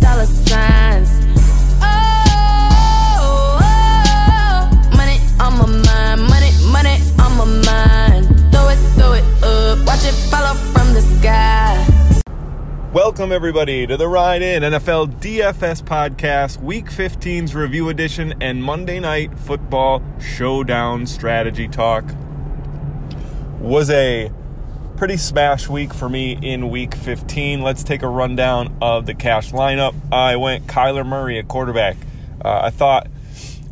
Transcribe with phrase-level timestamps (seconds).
[0.00, 1.10] dollar signs.
[1.80, 8.26] Oh, oh, money on my mind, money, money on my mind.
[8.52, 11.84] Throw it, throw it up, watch it follow from the sky.
[12.92, 18.98] Welcome, everybody, to the Ride In NFL DFS Podcast, Week 15's review edition, and Monday
[18.98, 22.04] Night Football Showdown Strategy Talk.
[23.60, 24.30] Was a
[24.98, 27.62] pretty smash week for me in Week 15.
[27.62, 29.94] Let's take a rundown of the cash lineup.
[30.10, 31.96] I went Kyler Murray at quarterback.
[32.44, 33.06] Uh, I thought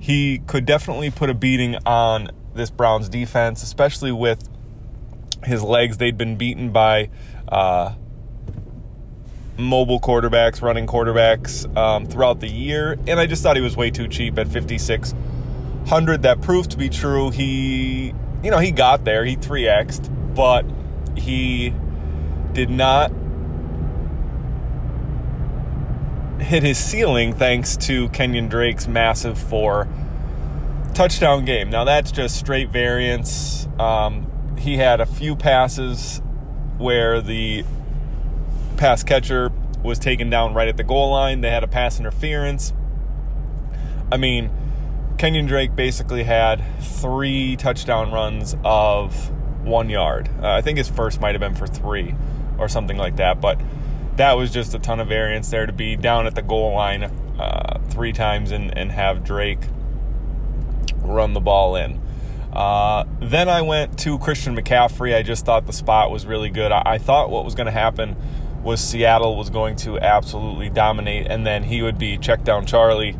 [0.00, 4.48] he could definitely put a beating on this Browns defense, especially with
[5.44, 5.98] his legs.
[5.98, 7.08] They'd been beaten by.
[7.48, 7.94] Uh,
[9.58, 13.90] mobile quarterbacks, running quarterbacks um, throughout the year, and I just thought he was way
[13.90, 16.22] too cheap at 5600.
[16.22, 17.30] That proved to be true.
[17.30, 19.24] He, you know, he got there.
[19.24, 20.64] He 3x'd, but
[21.16, 21.74] he
[22.52, 23.10] did not
[26.40, 29.88] hit his ceiling thanks to Kenyon Drake's massive four
[30.92, 31.70] touchdown game.
[31.70, 33.66] Now that's just straight variance.
[33.78, 36.20] Um, he had a few passes
[36.78, 37.64] where the
[38.76, 39.50] pass catcher
[39.82, 41.40] was taken down right at the goal line.
[41.40, 42.72] They had a pass interference.
[44.10, 44.50] I mean,
[45.18, 49.32] Kenyon Drake basically had three touchdown runs of
[49.62, 50.28] one yard.
[50.42, 52.14] Uh, I think his first might have been for three
[52.58, 53.60] or something like that, but
[54.16, 57.04] that was just a ton of variance there to be down at the goal line
[57.38, 59.60] uh, three times and, and have Drake
[60.98, 62.00] run the ball in.
[62.52, 65.14] Uh, then I went to Christian McCaffrey.
[65.14, 66.70] I just thought the spot was really good.
[66.70, 68.16] I, I thought what was going to happen
[68.62, 73.16] was Seattle was going to absolutely dominate, and then he would be check down Charlie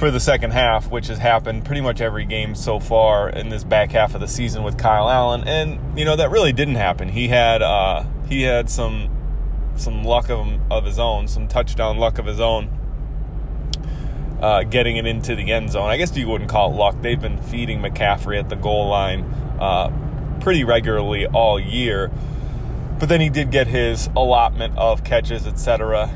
[0.00, 3.62] for the second half, which has happened pretty much every game so far in this
[3.62, 5.46] back half of the season with Kyle Allen.
[5.46, 7.10] And you know that really didn't happen.
[7.10, 9.10] He had uh, he had some
[9.76, 12.70] some luck of of his own, some touchdown luck of his own.
[14.40, 15.90] Uh, getting it into the end zone.
[15.90, 16.96] I guess you wouldn't call it luck.
[17.02, 19.24] They've been feeding McCaffrey at the goal line
[19.60, 19.92] uh,
[20.40, 22.10] pretty regularly all year.
[22.98, 26.08] But then he did get his allotment of catches, etc.,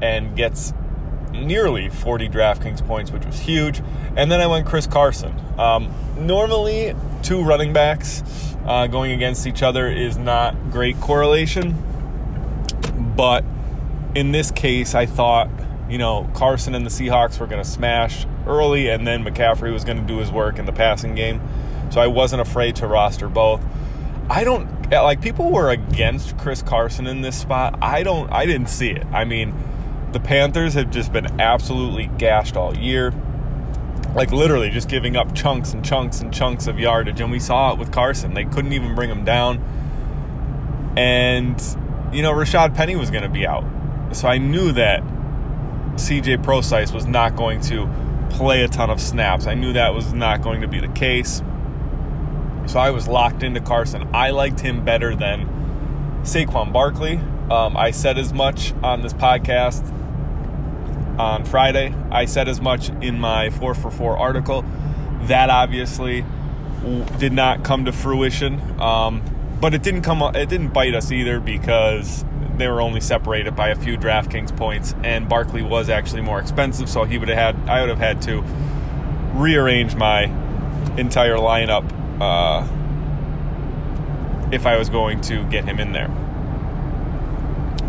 [0.00, 0.72] and gets
[1.34, 3.82] nearly 40 DraftKings points, which was huge.
[4.16, 5.34] And then I went Chris Carson.
[5.58, 8.22] Um, normally, two running backs
[8.66, 11.74] uh, going against each other is not great correlation,
[13.16, 13.44] but
[14.14, 15.50] in this case, I thought
[15.88, 19.84] you know Carson and the Seahawks were going to smash early, and then McCaffrey was
[19.84, 21.40] going to do his work in the passing game.
[21.90, 23.62] So I wasn't afraid to roster both.
[24.28, 27.78] I don't like people were against Chris Carson in this spot.
[27.82, 29.06] I don't I didn't see it.
[29.06, 29.54] I mean,
[30.14, 33.12] the Panthers have just been absolutely gashed all year.
[34.14, 37.72] Like literally just giving up chunks and chunks and chunks of yardage and we saw
[37.72, 38.32] it with Carson.
[38.32, 39.58] They couldn't even bring him down.
[40.96, 41.60] And
[42.12, 43.64] you know, Rashad Penny was going to be out.
[44.12, 45.02] So I knew that
[45.96, 47.88] CJ Prosise was not going to
[48.30, 49.48] play a ton of snaps.
[49.48, 51.42] I knew that was not going to be the case.
[52.66, 54.08] So I was locked into Carson.
[54.14, 57.16] I liked him better than Saquon Barkley.
[57.50, 59.90] Um, I said as much on this podcast
[61.18, 61.94] on Friday.
[62.10, 64.64] I said as much in my 4 for 4 article.
[65.22, 66.24] That obviously
[67.18, 68.60] did not come to fruition.
[68.80, 69.22] Um,
[69.60, 72.24] but it didn't come it didn't bite us either because
[72.56, 76.88] they were only separated by a few DraftKings points and Barkley was actually more expensive,
[76.88, 78.42] so he would have had I would have had to
[79.34, 80.24] rearrange my
[80.98, 82.66] entire lineup uh,
[84.52, 86.10] if I was going to get him in there.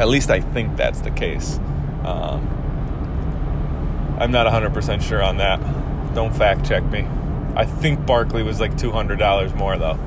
[0.00, 1.58] At least I think that's the case.
[2.04, 2.63] Um,
[4.18, 5.60] I'm not 100% sure on that.
[6.14, 7.06] Don't fact check me.
[7.56, 9.98] I think Barkley was like $200 more though.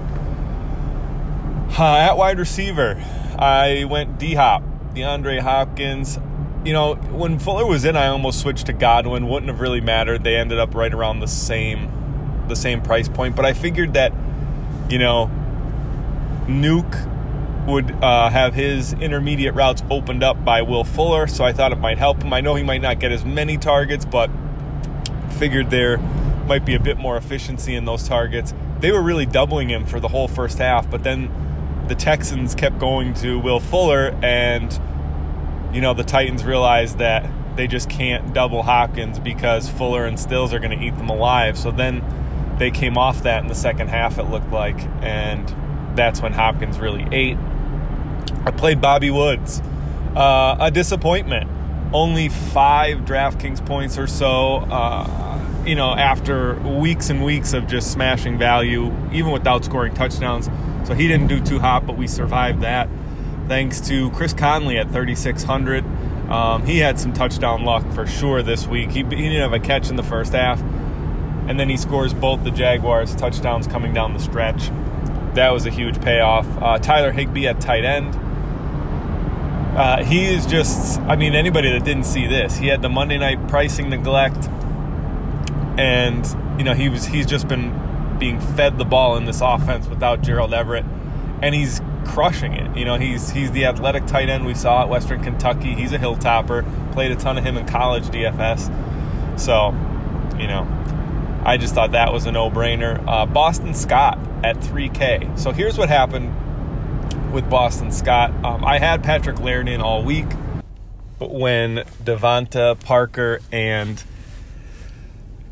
[1.78, 3.02] Uh, at wide receiver,
[3.38, 4.64] I went D Hop,
[4.94, 6.18] DeAndre Hopkins.
[6.64, 9.28] You know, when Fuller was in, I almost switched to Godwin.
[9.28, 10.24] Wouldn't have really mattered.
[10.24, 13.36] They ended up right around the same, the same price point.
[13.36, 14.12] But I figured that,
[14.90, 15.30] you know,
[16.48, 17.17] Nuke
[17.68, 21.80] would uh, have his intermediate routes opened up by Will Fuller, so I thought it
[21.80, 22.34] might help him.
[22.34, 24.32] I know he might not get as many targets, but
[25.38, 25.98] figured there
[26.48, 28.54] might be a bit more efficiency in those targets.
[28.80, 31.30] They were really doubling him for the whole first half, but then
[31.90, 34.72] the Texans kept going to Will Fuller, and
[35.74, 40.54] you know the Titans realized that they just can't double Hopkins because Fuller and Stills
[40.54, 41.58] are going to eat them alive.
[41.58, 42.04] So then
[42.60, 44.18] they came off that in the second half.
[44.20, 45.48] It looked like, and
[45.98, 47.38] that's when Hopkins really ate.
[48.46, 49.62] I played Bobby Woods.
[50.16, 51.50] Uh, a disappointment.
[51.94, 54.58] Only five DraftKings points or so.
[54.58, 60.50] Uh, you know, after weeks and weeks of just smashing value, even without scoring touchdowns.
[60.88, 62.88] So he didn't do too hot, but we survived that.
[63.48, 65.84] Thanks to Chris Conley at 3,600.
[66.30, 68.92] Um, he had some touchdown luck for sure this week.
[68.92, 70.62] He, he didn't have a catch in the first half,
[71.48, 74.70] and then he scores both the Jaguars touchdowns coming down the stretch.
[75.36, 76.48] That was a huge payoff.
[76.62, 78.14] Uh, Tyler Higbee at tight end.
[79.78, 83.20] Uh, he is just, I mean, anybody that didn't see this, he had the Monday
[83.20, 84.50] night pricing neglect,
[85.78, 86.26] and
[86.58, 90.24] you know he was he's just been being fed the ball in this offense without
[90.24, 90.84] Gerald Everett,
[91.44, 92.76] and he's crushing it.
[92.76, 95.76] You know, he's he's the athletic tight end we saw at Western Kentucky.
[95.76, 96.92] He's a hilltopper.
[96.94, 99.40] Played a ton of him in college DFS.
[99.40, 99.76] So,
[100.40, 100.66] you know,
[101.46, 103.04] I just thought that was a no-brainer.
[103.08, 105.38] Uh, Boston Scott at 3K.
[105.38, 106.34] So here's what happened
[107.38, 108.32] with Boston Scott.
[108.44, 110.26] Um, I had Patrick Laird in all week,
[111.20, 114.04] but when DeVante Parker and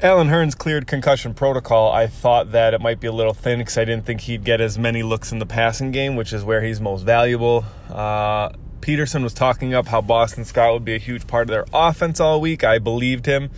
[0.02, 3.78] Allen Hurns cleared concussion protocol, I thought that it might be a little thin because
[3.78, 6.64] I didn't think he'd get as many looks in the passing game, which is where
[6.64, 7.64] he's most valuable.
[7.88, 8.50] Uh,
[8.82, 12.20] Pederson was talking up how Boston Scott would be a huge part of their offense
[12.20, 12.64] all week.
[12.64, 13.52] I believed him.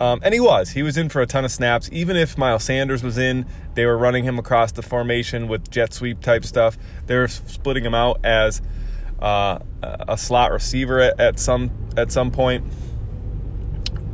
[0.00, 0.70] Um, and he was.
[0.70, 1.90] He was in for a ton of snaps.
[1.92, 3.44] Even if Miles Sanders was in,
[3.74, 6.78] they were running him across the formation with jet sweep type stuff.
[7.06, 8.62] They were splitting him out as
[9.20, 12.64] uh, a slot receiver at, at some at some point.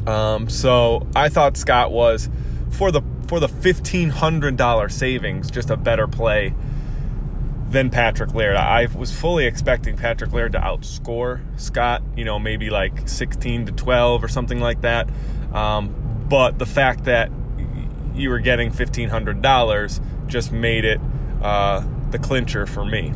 [0.08, 2.28] Um, so I thought Scott was
[2.70, 6.52] for the for the fifteen hundred dollar savings, just a better play
[7.68, 8.56] than Patrick Laird.
[8.56, 13.72] I was fully expecting Patrick Laird to outscore Scott, you know, maybe like sixteen to
[13.72, 15.08] twelve or something like that.
[15.56, 17.30] Um, but the fact that
[18.14, 21.00] you were getting fifteen hundred dollars just made it
[21.42, 23.12] uh, the clincher for me.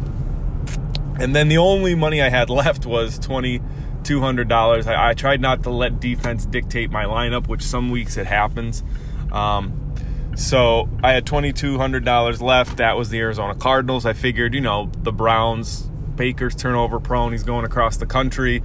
[1.19, 3.61] And then the only money I had left was twenty
[4.03, 4.87] $200.
[4.87, 8.83] I, I, tried not to let defense dictate my lineup, which some weeks it happens.
[9.31, 9.95] Um,
[10.37, 12.79] so I had $2,200 left.
[12.79, 14.07] That was the Arizona Cardinals.
[14.07, 15.83] I figured, you know, the Browns,
[16.17, 17.33] Baker's turnover prone.
[17.33, 18.63] He's going across the country.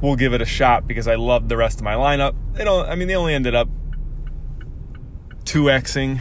[0.00, 2.34] We'll give it a shot because I loved the rest of my lineup.
[2.54, 3.68] They don't, I mean, they only ended up
[5.44, 6.20] 2xing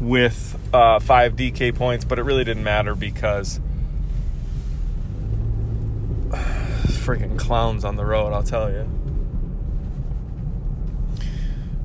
[0.00, 3.60] with uh, five DK points, but it really didn't matter because
[6.30, 8.88] freaking clowns on the road, I'll tell you.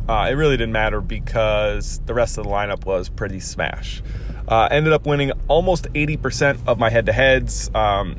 [0.08, 4.04] Uh, it really didn't matter because the rest of the lineup was pretty smash.
[4.48, 7.72] Uh, ended up winning almost 80% of my head to heads.
[7.74, 8.18] Um,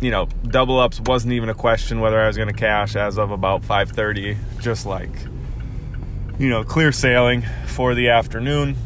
[0.00, 3.18] you know, double ups wasn't even a question whether I was going to cash as
[3.18, 4.36] of about 5:30.
[4.60, 5.10] Just like,
[6.38, 8.76] you know, clear sailing for the afternoon.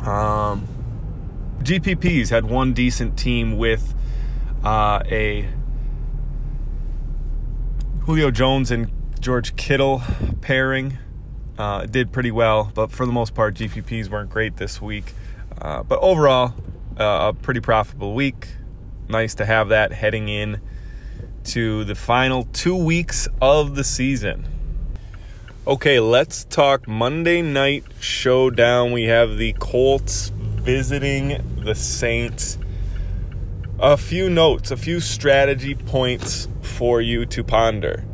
[0.00, 0.66] Um,
[1.60, 3.94] GPPs had one decent team with
[4.64, 5.48] uh, a
[8.00, 8.90] Julio Jones and
[9.20, 10.02] George Kittle
[10.40, 10.98] pairing
[11.56, 15.12] uh, did pretty well, but for the most part, GPPs weren't great this week.
[15.60, 16.54] Uh, but overall,
[16.98, 18.48] uh, a pretty profitable week.
[19.12, 20.58] Nice to have that heading in
[21.44, 24.48] to the final two weeks of the season.
[25.66, 28.90] Okay, let's talk Monday night showdown.
[28.90, 32.56] We have the Colts visiting the Saints.
[33.78, 38.06] A few notes, a few strategy points for you to ponder.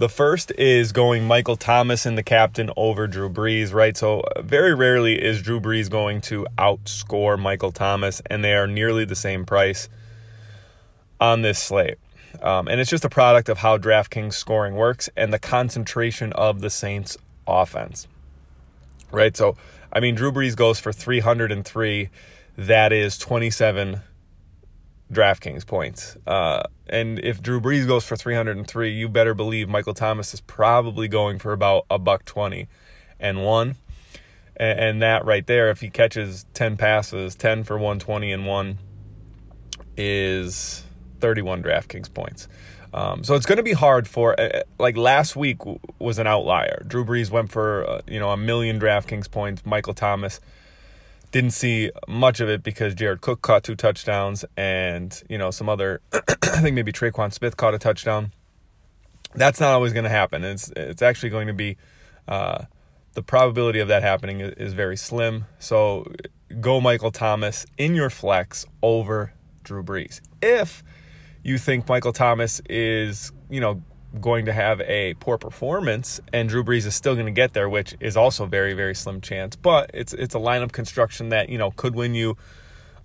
[0.00, 3.94] The first is going Michael Thomas and the captain over Drew Brees, right?
[3.94, 8.66] So, uh, very rarely is Drew Brees going to outscore Michael Thomas, and they are
[8.66, 9.90] nearly the same price
[11.20, 11.98] on this slate.
[12.40, 16.62] Um, and it's just a product of how DraftKings scoring works and the concentration of
[16.62, 18.08] the Saints offense,
[19.12, 19.36] right?
[19.36, 19.58] So,
[19.92, 22.08] I mean, Drew Brees goes for 303.
[22.56, 24.00] That is 27
[25.12, 26.16] DraftKings points.
[26.26, 31.08] Uh, and if Drew Brees goes for 303, you better believe Michael Thomas is probably
[31.08, 32.68] going for about a buck 20
[33.18, 33.76] and one.
[34.56, 38.78] And, that right there, if he catches 10 passes, 10 for 120 and one
[39.96, 40.84] is
[41.20, 42.46] 31 DraftKings points.
[42.92, 45.58] Um, so it's going to be hard for uh, like last week
[45.98, 46.84] was an outlier.
[46.86, 49.64] Drew Brees went for uh, you know a million DraftKings points.
[49.64, 50.40] Michael Thomas
[51.30, 55.68] didn't see much of it because Jared Cook caught two touchdowns and, you know, some
[55.68, 58.32] other, I think maybe Tre'Quan Smith caught a touchdown.
[59.34, 60.42] That's not always going to happen.
[60.42, 61.76] It's, it's actually going to be,
[62.26, 62.64] uh,
[63.14, 65.46] the probability of that happening is very slim.
[65.58, 66.10] So
[66.60, 69.32] go Michael Thomas in your flex over
[69.62, 70.20] Drew Brees.
[70.42, 70.82] If
[71.42, 73.82] you think Michael Thomas is, you know,
[74.18, 77.68] going to have a poor performance and Drew Brees is still going to get there,
[77.68, 79.56] which is also very, very slim chance.
[79.56, 82.36] But it's it's a lineup construction that, you know, could win you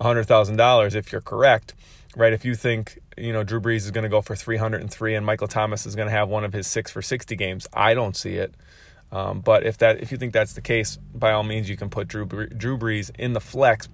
[0.02, 1.74] $100,000 if you're correct,
[2.16, 2.34] right?
[2.34, 5.48] If you think, you know, Drew Brees is going to go for 303 and Michael
[5.48, 8.36] Thomas is going to have one of his 6 for 60 games, I don't see
[8.36, 8.54] it.
[9.12, 11.90] Um, but if that if you think that's the case, by all means you can
[11.90, 13.88] put Drew Drew Brees in the flex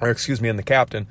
[0.00, 1.06] or excuse me, in the captain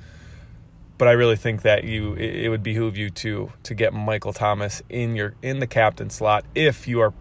[0.98, 4.82] but I really think that you it, would behoove you to to get Michael Thomas
[4.88, 7.12] in your in the captain slot if you are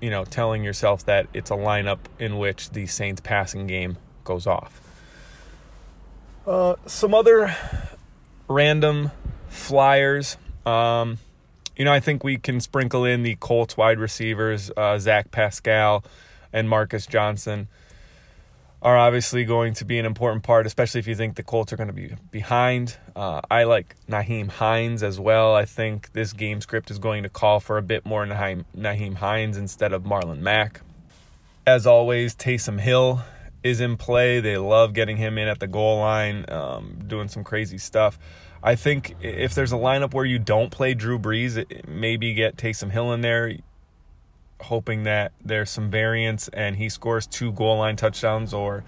[0.00, 4.46] you know telling yourself that it's a lineup in which the Saints passing game goes
[4.46, 4.80] off.
[6.46, 7.54] Uh, some other
[8.48, 9.10] random
[9.48, 10.36] flyers.
[10.66, 11.18] Um,
[11.76, 16.04] you know, I think we can sprinkle in the Colts wide receivers, uh, Zach Pascal
[16.52, 17.68] and Marcus Johnson
[18.82, 21.76] are obviously going to be an important part, especially if you think the Colts are
[21.76, 22.96] going to be behind.
[23.14, 25.54] Uh, I like Nyheim Hines as well.
[25.54, 29.56] I think this game script is going to call for a bit more Nyheim Hines
[29.56, 30.80] instead of Marlon Mack.
[31.64, 33.22] As always, Taysom Hill
[33.62, 34.40] is in play.
[34.40, 38.18] They love getting him in at the goal line, um, doing some crazy stuff.
[38.64, 42.90] I think if there's a lineup where you don't play Drew Brees, maybe get Taysom
[42.90, 43.56] Hill in there
[44.62, 48.84] hoping that there's some variance and he scores two goal line touchdowns or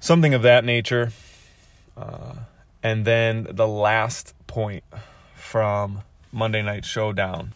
[0.00, 1.12] something of that nature.
[1.96, 2.34] Uh,
[2.82, 4.84] and then the last point
[5.34, 7.52] from Monday Night Showdown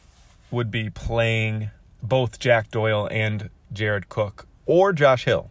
[0.50, 1.70] would be playing
[2.02, 5.50] both Jack Doyle and Jared Cook or Josh Hill.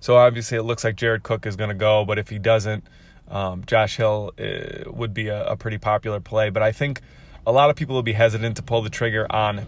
[0.00, 2.84] So obviously it looks like Jared Cook is going to go, but if he doesn't,
[3.28, 6.50] um, Josh Hill uh, would be a, a pretty popular play.
[6.50, 7.00] But I think
[7.46, 9.66] a lot of people will be hesitant to pull the trigger on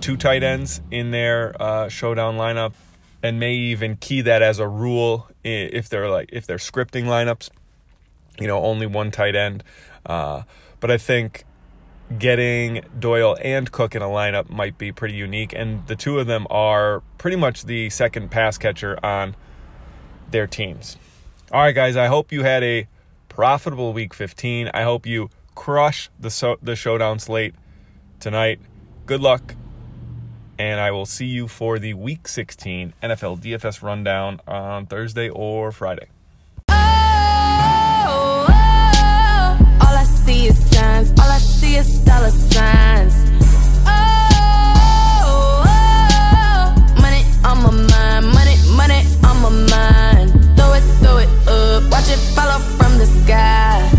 [0.00, 2.74] two tight ends in their uh, showdown lineup,
[3.22, 7.50] and may even key that as a rule if they're like if they're scripting lineups.
[8.38, 9.62] You know, only one tight end.
[10.04, 10.42] Uh,
[10.80, 11.44] but I think
[12.18, 16.26] getting Doyle and Cook in a lineup might be pretty unique, and the two of
[16.26, 19.36] them are pretty much the second pass catcher on
[20.30, 20.98] their teams.
[21.52, 21.96] All right, guys.
[21.96, 22.88] I hope you had a
[23.28, 24.70] profitable week 15.
[24.74, 27.54] I hope you crush the so- the showdown slate
[28.20, 28.60] tonight.
[29.06, 29.54] Good luck,
[30.58, 35.72] and I will see you for the Week 16 NFL DFS rundown on Thursday or
[35.72, 36.08] Friday.
[36.68, 41.10] Oh, oh, all I see is signs.
[41.20, 43.14] All I see is dollar signs.
[43.86, 48.26] Oh, oh money on my mind.
[48.32, 50.30] Money, money on my mind.
[50.56, 51.90] Throw it, throw it up.
[51.90, 53.93] Watch it follow from the sky.